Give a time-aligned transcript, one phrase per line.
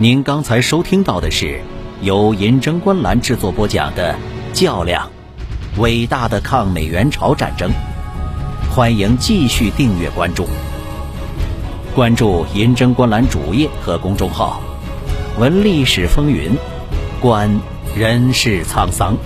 [0.00, 1.60] 您刚才收听到的是
[2.02, 4.14] 由银针观澜制作播讲的
[4.56, 5.10] 《较量：
[5.76, 7.68] 伟大的抗美援朝战争》，
[8.72, 10.46] 欢迎继续订阅关注。
[11.96, 14.60] 关注银针观澜主页和公众号，
[15.36, 16.52] 闻历史风云，
[17.20, 17.50] 观
[17.96, 19.16] 人世沧桑。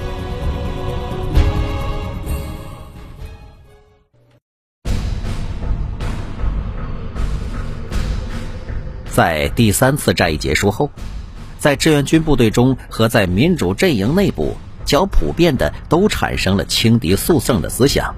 [9.15, 10.91] 在第三次战役结束后，
[11.59, 18.15] 在志愿军部队中和在民主阵营内部，较普遍的都产生了轻敌速胜的思想。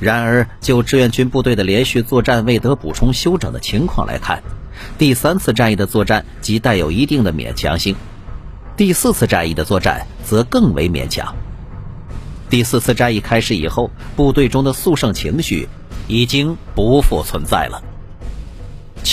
[0.00, 4.42] 然而，就志愿军部队的连续作战未得补充休整的情况来看，
[4.96, 7.94] 第三次战役的作战即带有一定的勉强性，
[8.78, 11.36] 第四次战役的作战则更为勉强。
[12.48, 15.68] 第四次战役开始以后，部队中的速胜情绪
[16.08, 17.89] 已经不复存在了。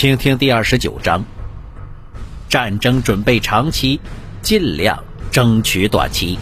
[0.00, 1.24] 请听第二十九章：
[2.48, 4.00] 战争准备长期，
[4.42, 6.38] 尽量争取短期。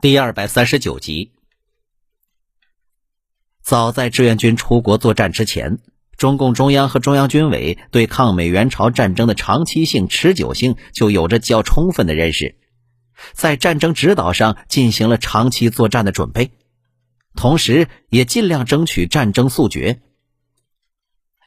[0.00, 1.30] 第二百三十九集。
[3.60, 5.78] 早在志愿军出国作战之前，
[6.16, 12.56] 中共中央和中央军委对抗美援朝战争的长期性、持久性就有着较充分的认识。
[13.34, 16.50] 在战争指导上进行了长期作战的准备，
[17.34, 20.00] 同时也尽量争取战争速决。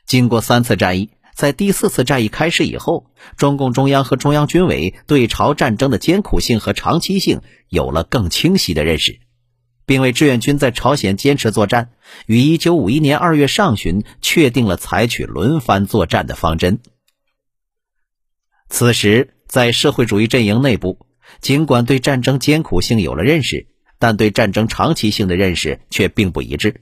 [0.06, 9.20] 经过三次战役，在第四次战役开始以后，中共中央和中央军委对朝战争的艰苦性和长期性有了更清晰的认识，
[9.86, 11.92] 并为志愿军在朝鲜坚持作战，
[12.26, 16.80] 于一九五一年二月上旬确定了采取轮番作战的方针。
[18.70, 21.06] 此时，在社会主义阵营内部。
[21.42, 23.68] 尽管对战争艰苦性有了认识，
[24.00, 26.82] 但对战争长期性的认识却并不一致。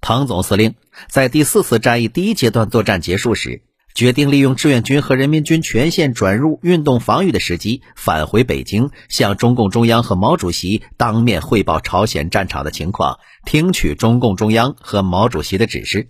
[0.00, 0.74] 彭总司令
[1.08, 3.62] 在第四次战役第一阶段作战结束时，
[3.94, 16.08] 决定利用志愿军和人民军全线转入运动防御的时机，返回北京，向中共中央和毛主席当面汇报朝鲜战场的情况，听取中共中央和毛主席的指示。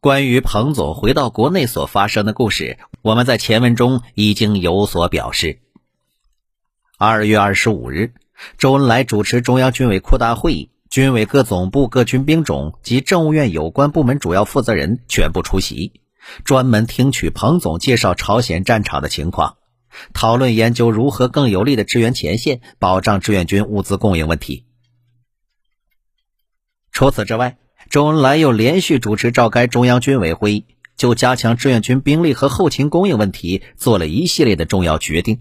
[0.00, 5.58] 关于彭总回到国内所发生的故事，我们在前文中已经有所表示。
[6.96, 8.14] 二月二十五日，
[8.58, 15.92] 周恩来主持中央军委扩大会议，军委各总部、各军兵种及政务院有关部门主要负责人全部出席，
[16.44, 19.56] 专门听取彭总介绍朝鲜战场的情况，
[20.12, 24.64] 讨论研究如何更有力的支援前线，保障志愿军物资供应问题。
[26.92, 27.58] 除此之外，
[27.88, 30.64] 周恩来又连续主持召开中央军委会议，
[30.96, 35.40] 就加强志愿军兵力和后勤供应问题做了一系列的重要决定，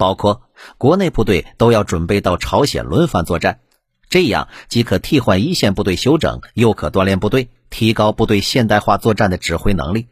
[0.00, 3.60] 包括国内部队都要准备到朝鲜轮番作战，
[4.08, 10.06] 这样既可替换一线部队休整，又可锻炼部队，提高部队现代化作战的指挥能力；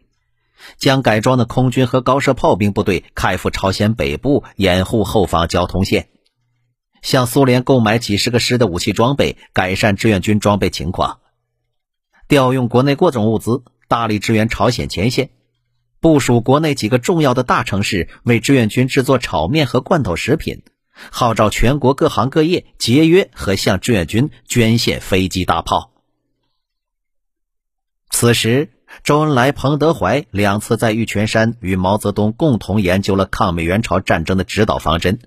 [0.76, 6.02] 将改装的空军和高射炮兵部队开赴朝鲜北部，掩护后方交通线；
[7.00, 11.20] 向苏联购买几十个师的武器装备，改善志愿军装备情况。
[12.28, 15.28] 调用国内各种物资，大力支援朝鲜前线；
[16.00, 20.58] 部署国内几个重要的大城市，为志愿军制作炒面和罐头食品；
[21.10, 25.92] 号召全国各行各业节约和向志愿军捐献飞机大炮。
[28.10, 28.70] 此时，
[29.02, 35.18] 周恩来、彭德怀两次在玉泉山与毛泽东共同研究了抗美援朝战争的指导方针：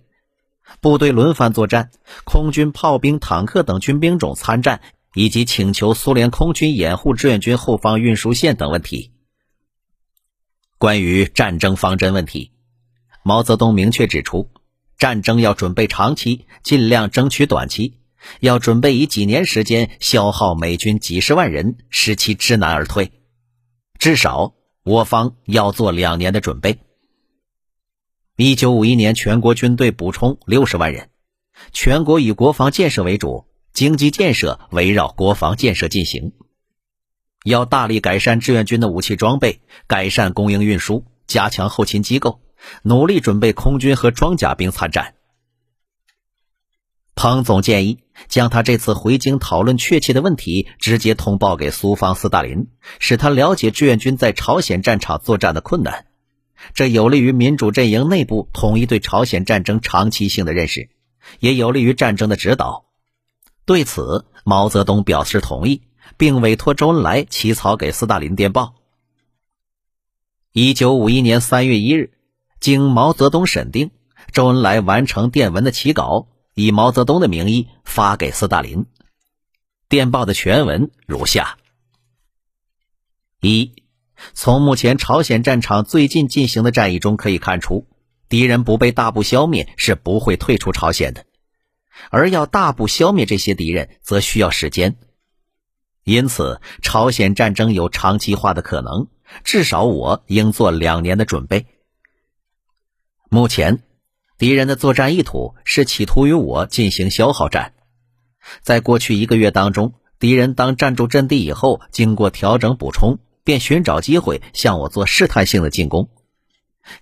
[0.79, 1.91] 部队轮番作战，
[2.23, 4.81] 空军、炮兵、坦克等军兵种参战。
[5.13, 9.11] 以及请求苏联空军掩护志愿军后方运输线等问题。
[10.81, 12.53] 关于战争方针问题，
[13.21, 14.49] 毛泽东明确指出，
[14.97, 17.99] 战争要准备长期，尽量争取短期；
[18.39, 23.11] 要准备以几年时间消耗美军几十万人，使其知难而退。
[23.99, 26.79] 至少我方要做两年的准备。
[28.35, 31.11] 一九五一年全国军队补充六十万人，
[31.71, 33.45] 全国以国防建设为主。
[33.71, 36.33] 经济建设围绕国防建设进行，
[37.43, 42.39] 要大力改善志愿军的武器装备，改善供应运输，加强后勤机构，
[42.83, 45.15] 努力准备空军和装甲兵参战。
[47.13, 47.99] 彭总建议
[48.29, 52.67] 将他这次回京讨论确切的问题直接通报给苏方斯大林，
[52.99, 56.05] 使他了解志愿军在朝鲜战场作战的困难，
[56.73, 60.89] 这有利于民主阵营内部统一对朝鲜战争长期性的认识，
[61.39, 62.85] 也有利于战争的指导。
[63.65, 65.83] 对此，毛泽东表示同意，
[66.17, 68.75] 并委托周恩来起草给斯大林电报。
[70.51, 72.11] 一九五一年三月一日，
[72.59, 73.91] 经毛泽东审定，
[74.31, 78.85] 周恩来完成电文的起稿，以毛泽东的名义发给斯大林。
[79.87, 81.57] 电报的全文如下：
[83.39, 83.73] 一，
[84.33, 87.87] 从目前朝鲜战场最近进行的战役中可以看出，
[88.29, 91.25] 敌人不被大部消灭是不会退出朝鲜的，
[92.09, 94.97] 而要大部消灭这些敌人，则需要时间。
[96.11, 99.07] 因此，朝鲜战争有长期化的可能，
[99.45, 101.67] 至少我应做两年的准备。
[103.29, 103.81] 目前，
[104.37, 107.75] 敌人的作战意图是企图与我进行消耗战。
[108.61, 116.09] 在过去一个月当中，敌人当站住阵地以后，经过调整补充，便寻找机会向我做试探性的进攻。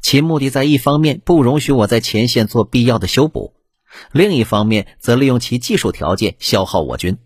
[0.02, 3.56] 其目的在一方面不容许我在前线做必要的修补，
[4.12, 7.18] 另一方面则利用其技术条件消耗我军。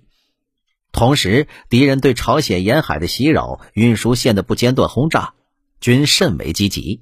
[0.94, 5.34] 同时，敌人对朝鲜沿海的袭扰、运输线的不间断轰炸，
[5.82, 7.02] 均甚为积极。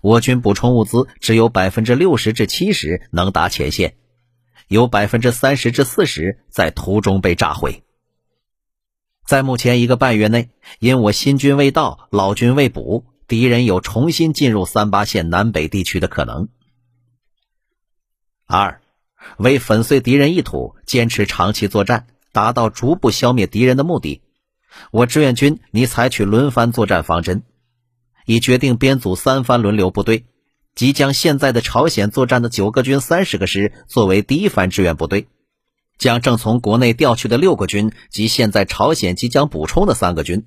[0.00, 3.96] 我军补充物资只有百分之六十至七十能达前线，
[4.66, 7.84] 有百分之三十至四十在途中被炸毁。
[9.26, 10.48] 在目前一个半月内，
[10.78, 16.48] 因我新军未到、老军未补，敌人有重新进入三八线南北地区的可能。
[18.46, 18.80] 二，
[19.36, 22.06] 为粉碎敌人意图，坚持长期作战。
[22.36, 24.20] 达到逐步消灭敌人的目的，
[24.90, 27.44] 我志愿军拟采取轮番作战方针，
[28.26, 30.26] 已决定编组三番轮流部队，
[30.74, 35.28] 即将现在的朝鲜作战的九个军三十个师作为第一番志愿部队，
[35.96, 40.44] 将正从国内调去的六个军及现在朝鲜即将补充的三个军，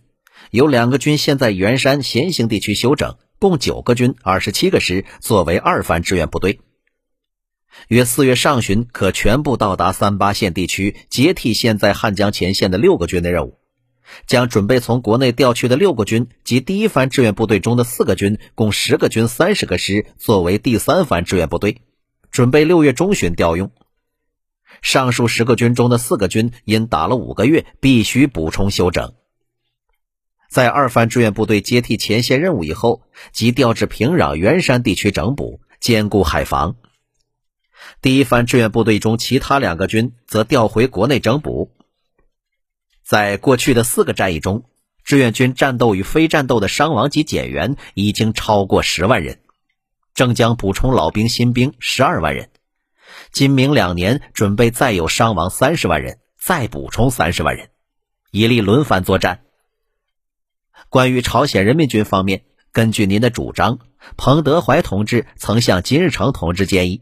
[0.52, 6.60] 有两个军现在元山咸兴地区休整，共九个军二十七个师作为二番志愿部队。
[7.90, 13.58] 约四月上旬可全部到达三八线地区，接替现在汉江前线的六个军的任务。
[14.28, 21.82] 将准备从国内调去的六个军及第一番志愿部队中的四个军，共十个军三十个师，作为第三番志愿部队，
[22.30, 23.72] 准备六月中旬调用。
[24.84, 29.14] 上述十个军中的四个军因打了五个月，必须补充休整。
[30.48, 33.02] 在二番志愿部队接替前线任务以后，
[33.32, 36.76] 即调至平壤元山地区整补，兼顾海防。
[38.02, 41.76] 第一番志愿部队中，其他两个军则调回国内整补。
[43.04, 44.64] 在过去的四个战役中，
[45.04, 49.40] 志愿军战斗与非战斗的伤亡及减员已经超过十万人，
[50.14, 52.50] 正将补充老兵新兵十二万人。
[53.32, 57.70] 今明两年准备再有伤亡三十万人，再补充三十万人，
[58.32, 59.42] 以利轮番作战。
[60.88, 63.80] 关于朝鲜人民军方面，根据您的主张，
[64.16, 67.02] 彭德怀同志曾向金日成同志建议。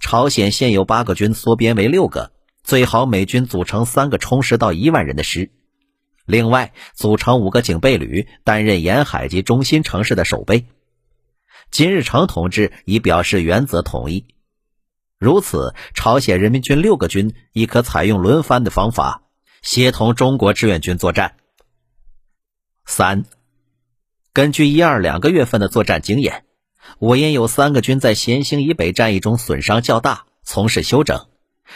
[0.00, 2.32] 朝鲜现有八个军缩编为六个，
[2.62, 5.50] 最好美军组成三个充实到一万人的师，
[6.26, 10.66] 另外组成五个警备旅，担任沿海及中心城市的守备。
[11.70, 14.26] 金日成同志已表示原则同意。
[15.18, 19.22] 如此，朝鲜人民军六个军亦可采用轮番的方法，
[19.62, 21.36] 协同中国志愿军作战。
[22.84, 23.24] 三，
[24.32, 26.44] 根据一二两个月份的作战经验。
[26.98, 31.26] 我因有三个军在咸兴以北战役中损伤较大，从事休整，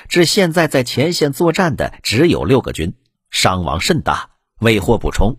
[0.08, 2.94] 至现在在前线作战的只有六个军，
[3.31, 4.31] 伤亡甚大，
[4.61, 5.38] 未获补充。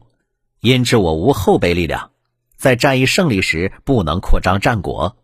[0.60, 2.12] 因之我无后备力量，
[2.56, 5.18] 在战役胜利时不能扩张战果，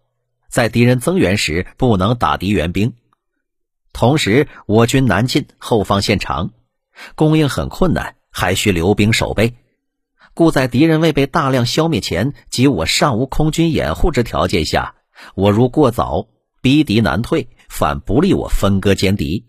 [0.49, 2.93] 在敌人增援时不能打敌援兵。
[3.91, 6.51] 同时，我军南进，后方线长，
[7.15, 9.55] 供应很困难，还需留兵守备。
[10.33, 14.95] 故在敌人未被大量消灭前及我尚无空军掩护之条件下，
[15.35, 16.27] 我如过早
[16.61, 19.45] 逼敌难退，反不利我分割歼敌。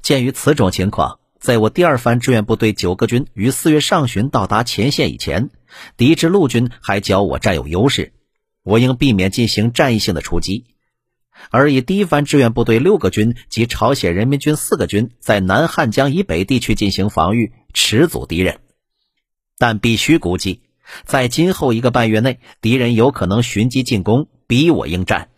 [0.00, 5.50] 鉴于此种情况，在我第二番志愿部队九个军于四月上旬到达前线以前，
[5.96, 8.12] 敌之陆军还较我占有优势，
[8.62, 10.66] 我应避免进行战役性的出击，
[11.50, 18.60] 而以第一番志愿部队六个军及朝鲜人民军四个军在南汉江以北地区进行防御，迟阻敌人。
[19.60, 20.62] 但必须估计，
[21.04, 25.28] 在今后一个半月内，敌人有可能寻机进攻，逼我应战。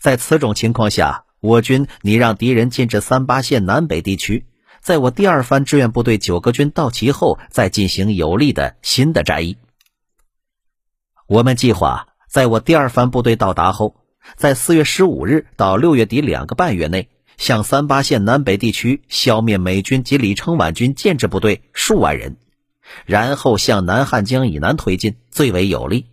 [0.00, 4.46] 在此种情况下，我军拟让敌人进至三八线南北地区，
[4.80, 9.58] 在我第二番志愿部队九个军到齐后，再进行有力的新的战役。
[11.26, 13.96] 我们计划，在我第二番部队到达后，
[14.36, 22.38] 在四月十五日到六月底两个半月内，向三八线南北地区消灭美军及李承晚军建制部队数万人。
[23.04, 26.06] 然后向南汉江以南推进最为有利。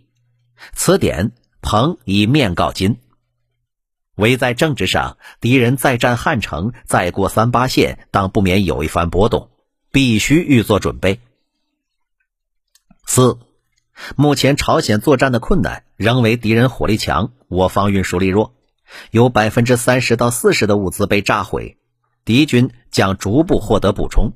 [0.72, 2.98] 此点彭已面告金。
[4.16, 9.50] 唯在政治上，敌人再战汉城，再过三八线，当不免有一番波动，
[9.90, 11.18] 必须预做准备。
[13.04, 13.38] 四，
[14.14, 18.54] 目前朝鲜作战的困难仍为敌人火力强，我方运输力弱，
[19.10, 21.76] 有百分之三十到四十的物资被炸毁。
[22.24, 24.32] 敌军将逐步获得补充，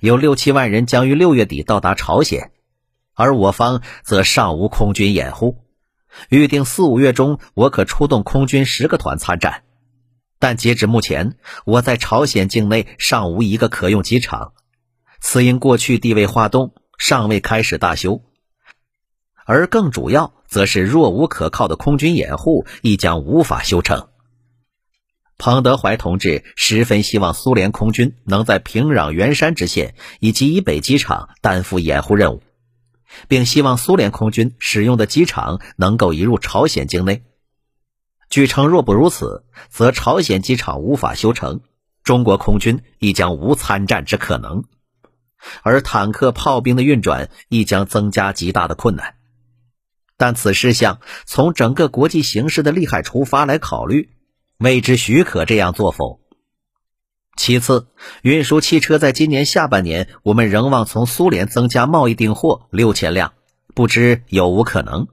[0.00, 2.52] 有六七万人将于六月底到达朝鲜，
[3.14, 5.64] 而我方则尚无空军掩护。
[6.28, 9.64] 预定四五月中，我可出动空军十个团参战，
[10.38, 14.52] 但截至目前，我在朝鲜境内尚无一个可用机场，
[15.20, 18.22] 此因过去地位化动，尚未开始大修。
[19.44, 24.08] 而更主要，则是若无可靠的空军掩护，亦将无法修成。
[25.38, 32.42] 彭德怀同志十分希望苏联空军能在平壤元山之线以及以北机场担负掩护任务，
[33.28, 37.22] 并希望苏联空军使用的机场能够移入朝鲜境内。
[38.30, 41.60] 据称，若不如此，则朝鲜机场无法修成，
[42.02, 44.64] 中国空军亦将无参战之可能，
[45.62, 49.14] 而坦克、炮兵的运转亦将增加极大的困难。
[50.16, 54.15] 但此事项从整个国际形势的利害出发来考虑，
[54.58, 56.20] 未知许可这样做否？
[57.36, 57.88] 其次，
[58.22, 63.34] 运输汽车在今年下半年，我们仍望从苏联增加贸易订货六千辆，
[63.74, 65.08] 不知有无可能？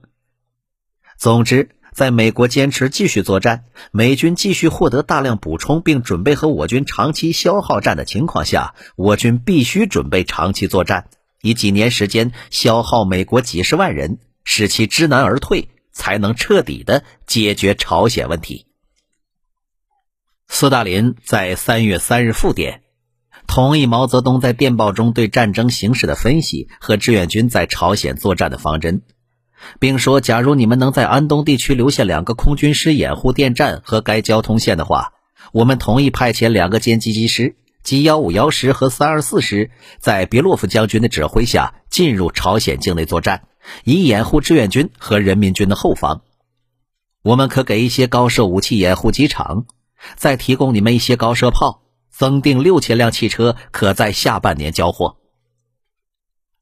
[1.18, 11.10] 总之，在美国坚持继续作战，美军继续获得大量补充，并准备和我军长期消耗战的情况下，我军必须准备长期作战，
[11.42, 14.18] 以几年时间消耗美国几十万人。
[14.46, 18.66] 使其知难而退，才能彻底的解决朝鲜问题。
[20.56, 22.82] 斯大林在三月三日复电，
[23.48, 29.02] 同意毛泽东在电报中对战争形势的分析和志愿军在朝鲜作战的方针，
[29.80, 35.14] 并说：假如你们能在安东地区留下两个空军师掩护电站和该交通线的话，
[35.50, 43.48] 我们同意派遣两个歼击机师，即幺五幺师和三二四师，在别洛夫将军的指挥下进入朝鲜境内作战。
[43.82, 46.22] 以掩护志愿军和人民军的后方，
[47.24, 49.66] 我们可给一些高射武器掩护机场，
[50.16, 55.16] 再提供你们一些高射炮，增订六千辆汽车，可在下半年交货。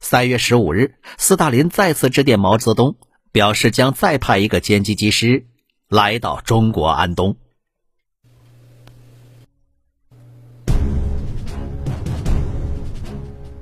[0.00, 2.96] 三月十五日，斯大林再次致电毛泽东，
[3.30, 5.46] 表示将再派一个歼击机师
[5.88, 7.37] 来到中国安东。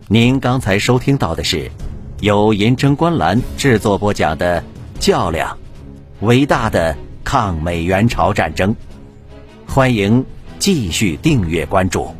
[0.08, 1.70] 您刚才收听到的是。
[2.20, 4.60] 由银针观澜制作播讲的
[5.00, 5.58] 《较量：
[6.20, 6.94] 伟大的
[7.24, 8.74] 抗美援朝战争》，
[9.72, 10.24] 欢迎
[10.58, 12.19] 继续订阅关注。